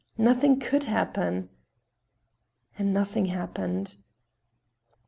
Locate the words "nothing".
0.17-0.59, 2.91-3.25